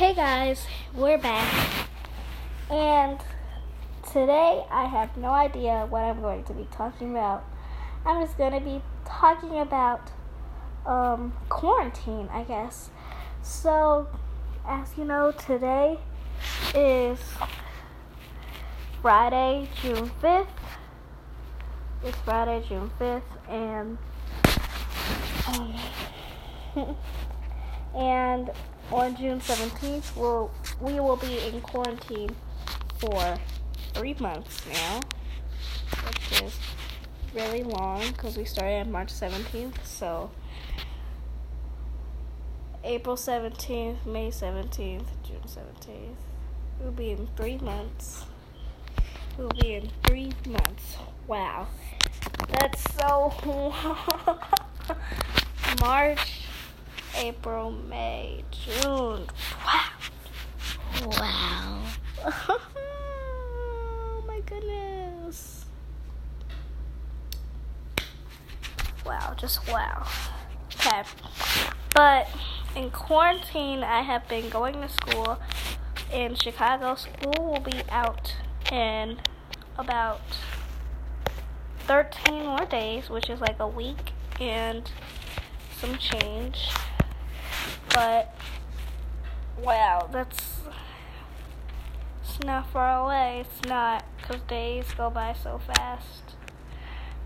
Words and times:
Hey 0.00 0.14
guys, 0.14 0.66
we're 0.94 1.18
back. 1.18 1.86
And 2.70 3.20
today 4.10 4.64
I 4.70 4.86
have 4.86 5.14
no 5.18 5.28
idea 5.28 5.86
what 5.90 6.04
I'm 6.04 6.22
going 6.22 6.42
to 6.44 6.54
be 6.54 6.66
talking 6.70 7.10
about. 7.10 7.44
I'm 8.06 8.24
just 8.24 8.38
going 8.38 8.52
to 8.52 8.60
be 8.60 8.80
talking 9.04 9.58
about 9.58 10.10
um, 10.86 11.34
quarantine, 11.50 12.30
I 12.32 12.44
guess. 12.44 12.88
So, 13.42 14.08
as 14.66 14.88
you 14.96 15.04
know, 15.04 15.32
today 15.32 15.98
is 16.74 17.18
Friday, 19.02 19.68
June 19.82 20.10
5th. 20.22 20.46
It's 22.02 22.16
Friday, 22.24 22.64
June 22.66 22.90
5th, 22.98 23.20
and 23.50 23.98
um, 26.74 26.96
and 27.94 28.50
on 28.92 29.16
June 29.16 29.40
17th, 29.40 30.16
we'll, 30.16 30.50
we 30.80 31.00
will 31.00 31.16
be 31.16 31.38
in 31.46 31.60
quarantine 31.60 32.34
for 32.98 33.36
three 33.94 34.14
months 34.20 34.62
now, 34.72 35.00
which 36.06 36.42
is 36.42 36.58
really 37.34 37.62
long 37.62 38.02
because 38.12 38.36
we 38.36 38.44
started 38.44 38.80
on 38.80 38.92
March 38.92 39.12
17th. 39.12 39.84
So, 39.84 40.30
April 42.82 43.16
17th, 43.16 44.06
May 44.06 44.30
17th, 44.30 45.06
June 45.22 45.42
17th. 45.46 46.14
We'll 46.80 46.92
be 46.92 47.10
in 47.10 47.28
three 47.36 47.58
months. 47.58 48.24
We'll 49.36 49.48
be 49.50 49.74
in 49.74 49.90
three 50.06 50.32
months. 50.46 50.96
Wow. 51.26 51.68
That's 52.48 52.82
so. 52.94 53.74
March, 55.80 56.39
April, 57.16 57.70
May, 57.70 58.44
June. 58.50 59.26
Wow. 59.64 59.90
Wow. 61.06 61.82
oh 62.24 64.24
my 64.26 64.40
goodness. 64.40 65.64
Wow, 69.04 69.34
just 69.38 69.66
wow. 69.68 70.06
Okay. 70.74 71.02
But 71.94 72.28
in 72.76 72.90
quarantine, 72.90 73.82
I 73.82 74.02
have 74.02 74.28
been 74.28 74.48
going 74.48 74.80
to 74.80 74.88
school 74.88 75.38
in 76.12 76.34
Chicago. 76.34 76.94
School 76.94 77.34
will 77.38 77.60
be 77.60 77.82
out 77.90 78.34
in 78.70 79.18
about 79.76 80.20
13 81.86 82.46
more 82.46 82.66
days, 82.66 83.10
which 83.10 83.28
is 83.28 83.40
like 83.40 83.58
a 83.58 83.66
week 83.66 84.12
and 84.38 84.90
some 85.78 85.96
change. 85.96 86.68
But 87.94 88.34
wow, 89.58 90.08
that's 90.12 90.60
it's 92.22 92.38
not 92.44 92.70
far 92.70 93.04
away. 93.04 93.44
It's 93.44 93.68
not 93.68 94.04
because 94.16 94.40
days 94.42 94.86
go 94.96 95.10
by 95.10 95.34
so 95.34 95.58
fast. 95.58 96.36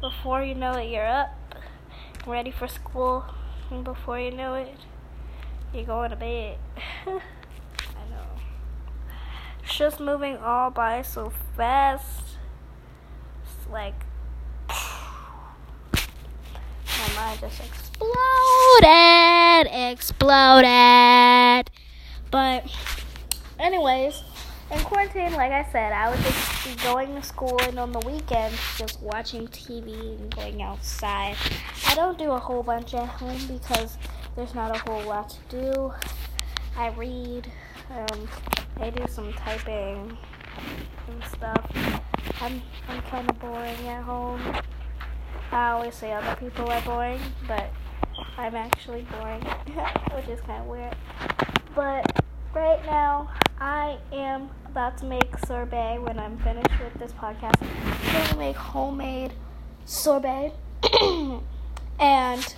Before 0.00 0.42
you 0.42 0.54
know 0.54 0.72
it, 0.72 0.90
you're 0.90 1.06
up, 1.06 1.36
ready 2.26 2.50
for 2.50 2.68
school, 2.68 3.24
and 3.70 3.84
before 3.84 4.20
you 4.20 4.30
know 4.30 4.54
it, 4.54 4.76
you're 5.74 5.84
going 5.84 6.10
to 6.10 6.16
bed. 6.16 6.58
I 7.06 7.10
know. 8.10 8.26
It's 9.64 9.76
just 9.76 10.00
moving 10.00 10.36
all 10.36 10.70
by 10.70 11.02
so 11.02 11.32
fast. 11.56 12.36
It's 13.42 13.68
like 13.70 13.94
my 14.68 14.76
mind 17.16 17.40
just 17.40 17.60
exploded, 18.78 19.66
exploded. 19.90 21.70
But, 22.30 22.64
anyways, 23.58 24.22
in 24.70 24.78
quarantine, 24.80 25.32
like 25.32 25.52
I 25.52 25.66
said, 25.70 25.92
I 25.92 26.10
would 26.10 26.20
just 26.20 26.64
be 26.64 26.74
going 26.82 27.14
to 27.14 27.22
school 27.22 27.60
and 27.62 27.78
on 27.78 27.92
the 27.92 28.00
weekends 28.00 28.58
just 28.78 29.00
watching 29.02 29.46
TV 29.48 30.18
and 30.18 30.34
going 30.34 30.62
outside. 30.62 31.36
I 31.88 31.94
don't 31.94 32.16
do 32.16 32.30
a 32.32 32.38
whole 32.38 32.62
bunch 32.62 32.94
at 32.94 33.06
home 33.06 33.38
because 33.46 33.98
there's 34.36 34.54
not 34.54 34.74
a 34.74 34.78
whole 34.78 35.02
lot 35.02 35.36
to 35.50 35.60
do. 35.60 35.92
I 36.76 36.88
read, 36.90 37.50
um, 37.90 38.28
I 38.78 38.90
do 38.90 39.04
some 39.08 39.32
typing 39.34 40.16
and 41.08 41.24
stuff. 41.24 41.70
I'm 42.40 42.62
I'm 42.88 43.02
kind 43.02 43.28
of 43.28 43.38
boring 43.38 43.88
at 43.88 44.02
home. 44.04 44.40
I 45.50 45.72
always 45.72 45.94
say 45.94 46.12
other 46.12 46.34
people 46.36 46.70
are 46.70 46.80
boring, 46.80 47.20
but 47.46 47.70
I'm 48.38 48.54
actually 48.54 49.06
boring, 49.12 49.42
which 50.14 50.28
is 50.28 50.40
kind 50.40 50.62
of 50.62 50.66
weird. 50.66 50.96
But 51.74 52.24
right 52.54 52.84
now, 52.86 53.30
I 53.60 53.98
am 54.12 54.48
about 54.66 54.98
to 54.98 55.04
make 55.04 55.38
sorbet 55.46 55.98
when 56.00 56.18
I'm 56.18 56.38
finished 56.38 56.70
with 56.80 56.94
this 56.94 57.12
podcast. 57.12 57.62
I'm 57.62 58.12
going 58.12 58.26
to 58.28 58.36
make 58.36 58.56
homemade 58.56 59.32
sorbet. 59.84 60.52
and 62.00 62.54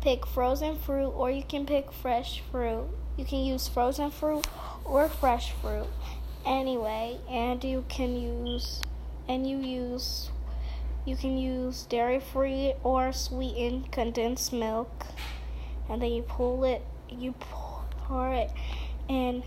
pick 0.00 0.24
frozen 0.26 0.76
fruit 0.76 1.10
or 1.10 1.30
you 1.30 1.42
can 1.42 1.66
pick 1.66 1.92
fresh 1.92 2.42
fruit. 2.50 2.88
You 3.16 3.24
can 3.24 3.44
use 3.44 3.68
frozen 3.68 4.10
fruit 4.10 4.46
or 4.84 5.08
fresh 5.08 5.52
fruit 5.52 5.86
anyway, 6.44 7.18
and 7.28 7.64
you 7.64 7.84
can 7.88 8.16
use 8.16 8.82
and 9.28 9.48
you 9.48 9.58
use 9.58 10.30
you 11.04 11.16
can 11.16 11.38
use 11.38 11.84
dairy 11.84 12.20
free 12.20 12.74
or 12.82 13.12
sweetened 13.12 13.90
condensed 13.90 14.52
milk, 14.52 15.06
and 15.88 16.02
then 16.02 16.12
you 16.12 16.22
pull 16.22 16.64
it 16.64 16.84
you 17.08 17.34
pour 17.40 18.32
it 18.32 18.50
in 19.08 19.42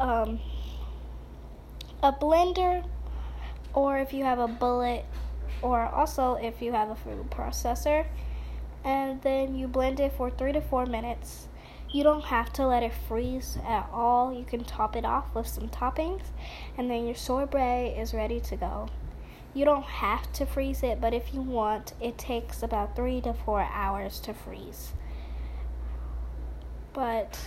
um, 0.00 0.40
a 2.02 2.12
blender, 2.12 2.84
or 3.74 3.98
if 3.98 4.12
you 4.12 4.24
have 4.24 4.38
a 4.38 4.48
bullet, 4.48 5.04
or 5.62 5.82
also 5.82 6.34
if 6.34 6.60
you 6.62 6.72
have 6.72 6.88
a 6.88 6.96
food 6.96 7.30
processor, 7.30 8.06
and 8.82 9.20
then 9.22 9.54
you 9.54 9.68
blend 9.68 10.00
it 10.00 10.12
for 10.12 10.30
three 10.30 10.52
to 10.52 10.60
four 10.60 10.86
minutes. 10.86 11.46
You 11.92 12.02
don't 12.04 12.24
have 12.24 12.52
to 12.54 12.66
let 12.66 12.82
it 12.82 12.92
freeze 13.08 13.58
at 13.66 13.88
all. 13.92 14.32
You 14.32 14.44
can 14.44 14.64
top 14.64 14.96
it 14.96 15.04
off 15.04 15.34
with 15.34 15.46
some 15.46 15.68
toppings, 15.68 16.22
and 16.78 16.90
then 16.90 17.04
your 17.04 17.16
sorbet 17.16 17.96
is 17.98 18.14
ready 18.14 18.40
to 18.40 18.56
go. 18.56 18.88
You 19.52 19.64
don't 19.64 19.84
have 19.84 20.32
to 20.34 20.46
freeze 20.46 20.82
it, 20.84 21.00
but 21.00 21.12
if 21.12 21.34
you 21.34 21.42
want, 21.42 21.92
it 22.00 22.16
takes 22.16 22.62
about 22.62 22.94
three 22.94 23.20
to 23.22 23.34
four 23.34 23.60
hours 23.60 24.20
to 24.20 24.32
freeze. 24.32 24.92
But 26.92 27.38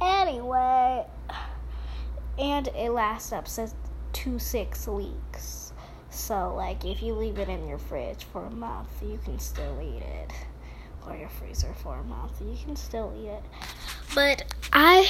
anyway, 0.00 1.06
and 2.38 2.68
it 2.68 2.90
lasts 2.90 3.32
up 3.32 3.46
to 4.12 4.38
six 4.38 4.86
weeks. 4.86 5.72
So, 6.10 6.54
like, 6.54 6.84
if 6.84 7.02
you 7.02 7.14
leave 7.14 7.38
it 7.38 7.48
in 7.48 7.66
your 7.66 7.78
fridge 7.78 8.24
for 8.24 8.44
a 8.44 8.50
month, 8.50 8.88
you 9.02 9.18
can 9.24 9.38
still 9.38 9.80
eat 9.82 10.02
it. 10.02 10.32
Or 11.06 11.16
your 11.16 11.28
freezer 11.28 11.74
for 11.82 11.98
a 11.98 12.04
month, 12.04 12.40
you 12.40 12.56
can 12.64 12.76
still 12.76 13.12
eat 13.18 13.28
it. 13.28 13.42
But 14.14 14.44
I 14.72 15.08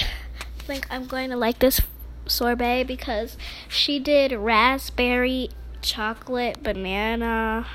think 0.59 0.87
I'm 0.91 1.06
going 1.06 1.31
to 1.31 1.37
like 1.37 1.59
this 1.59 1.81
sorbet 2.27 2.84
because 2.84 3.37
she 3.69 3.99
did 3.99 4.33
raspberry, 4.33 5.50
chocolate, 5.83 6.62
banana, 6.62 7.67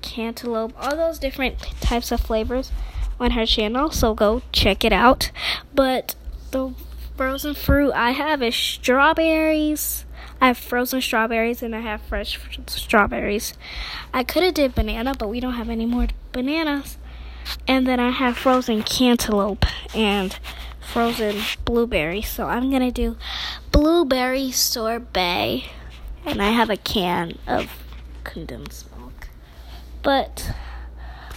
cantaloupe, 0.00 0.72
all 0.80 0.96
those 0.96 1.18
different 1.18 1.58
types 1.80 2.12
of 2.12 2.20
flavors 2.20 2.70
on 3.18 3.32
her 3.32 3.44
channel. 3.44 3.90
So 3.90 4.14
go 4.14 4.42
check 4.52 4.84
it 4.84 4.92
out. 4.92 5.30
But 5.74 6.14
the 6.50 6.74
frozen 7.16 7.54
fruit 7.54 7.92
I 7.92 8.12
have 8.12 8.42
is 8.42 8.54
strawberries. 8.54 10.04
I 10.40 10.48
have 10.48 10.58
frozen 10.58 11.00
strawberries 11.00 11.62
and 11.62 11.76
I 11.76 11.80
have 11.80 12.00
fresh 12.02 12.38
strawberries. 12.66 13.54
I 14.14 14.24
could 14.24 14.42
have 14.42 14.54
did 14.54 14.74
banana, 14.74 15.14
but 15.18 15.28
we 15.28 15.40
don't 15.40 15.54
have 15.54 15.68
any 15.68 15.86
more 15.86 16.08
bananas. 16.32 16.96
And 17.68 17.86
then 17.86 18.00
I 18.00 18.10
have 18.10 18.36
frozen 18.38 18.82
cantaloupe 18.82 19.66
and 19.94 20.38
frozen 20.80 21.36
blueberry. 21.64 22.22
So 22.22 22.46
I'm 22.46 22.70
going 22.70 22.82
to 22.82 22.90
do 22.90 23.16
blueberry 23.70 24.50
sorbet. 24.50 25.64
And 26.24 26.42
I 26.42 26.50
have 26.50 26.70
a 26.70 26.76
can 26.76 27.38
of 27.46 27.70
condensed 28.24 28.94
milk. 28.96 29.28
But 30.02 30.52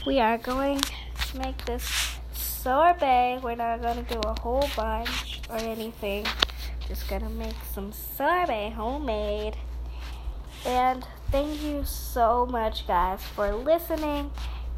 we 0.05 0.19
are 0.19 0.37
going 0.37 0.81
to 0.81 1.37
make 1.37 1.65
this 1.65 2.17
sorbet. 2.63 3.41
We're 3.43 3.55
not 3.55 3.81
to 4.05 4.13
do 4.13 4.19
a 4.21 4.39
whole 4.39 4.67
bunch 4.75 5.41
or 5.49 5.57
anything. 5.57 6.25
Just 6.87 7.07
to 7.21 7.29
make 7.29 7.55
some 7.73 7.91
sorbet 7.91 8.71
homemade. 8.71 9.57
And 10.65 11.05
And 11.05 11.05
thank 11.29 11.61
you 11.61 11.83
so 11.83 12.45
much, 12.45 12.87
guys, 12.87 13.21
for 13.21 13.53
listening. 13.53 14.31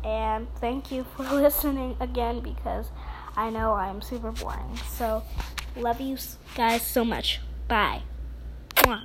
And 0.04 0.48
thank 0.56 0.92
you 0.92 1.06
for 1.16 1.24
listening 1.32 1.96
again 2.00 2.40
because 2.40 2.88
I 3.36 3.50
know 3.50 3.74
I'm 3.74 4.02
super 4.02 4.32
boring. 4.32 4.78
So, 4.90 5.24
love 5.76 6.02
you 6.02 6.18
guys 6.56 6.82
so 6.82 7.06
much. 7.06 7.40
Bye. 7.68 8.02
Mwah. 8.78 9.02